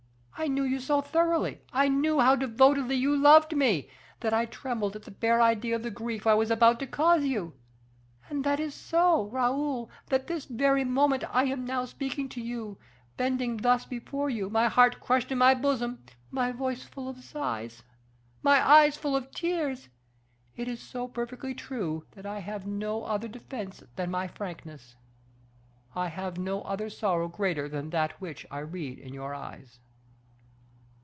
I 0.37 0.47
knew 0.47 0.63
you 0.63 0.79
so 0.79 1.01
thoroughly 1.01 1.61
I 1.71 1.87
knew 1.87 2.19
how 2.19 2.35
devotedly 2.35 2.95
you 2.95 3.15
loved 3.15 3.55
me, 3.55 3.91
that 4.21 4.33
I 4.33 4.47
trembled 4.47 4.95
at 4.95 5.03
the 5.03 5.11
bare 5.11 5.39
idea 5.39 5.75
of 5.75 5.83
the 5.83 5.91
grief 5.91 6.25
I 6.25 6.33
was 6.33 6.49
about 6.49 6.79
to 6.79 6.87
cause 6.87 7.23
you; 7.23 7.53
and 8.27 8.43
that 8.43 8.59
is 8.59 8.73
so 8.73 9.25
true, 9.29 9.37
Raoul, 9.37 9.91
that 10.07 10.25
this 10.25 10.45
very 10.45 10.83
moment 10.83 11.23
I 11.29 11.43
am 11.43 11.63
now 11.63 11.85
speaking 11.85 12.27
to 12.29 12.41
you, 12.41 12.79
bending 13.17 13.57
thus 13.57 13.85
before 13.85 14.31
you, 14.31 14.49
my 14.49 14.67
heart 14.67 14.99
crushed 14.99 15.31
in 15.31 15.37
my 15.37 15.53
bosom, 15.53 16.03
my 16.31 16.51
voice 16.51 16.83
full 16.85 17.07
of 17.07 17.23
sighs, 17.23 17.83
my 18.41 18.67
eyes 18.67 18.97
full 18.97 19.15
of 19.15 19.29
tears, 19.29 19.89
it 20.55 20.67
is 20.67 20.81
so 20.81 21.07
perfectly 21.07 21.53
true, 21.53 22.07
that 22.15 22.25
I 22.25 22.39
have 22.39 22.65
no 22.65 23.03
other 23.03 23.27
defense 23.27 23.83
than 23.95 24.09
my 24.09 24.27
frankness, 24.27 24.95
I 25.93 26.07
have 26.07 26.39
no 26.39 26.63
other 26.63 26.89
sorrow 26.89 27.27
greater 27.27 27.69
than 27.69 27.91
that 27.91 28.19
which 28.19 28.47
I 28.49 28.57
read 28.61 28.97
in 28.97 29.13
your 29.13 29.35
eyes." 29.35 29.79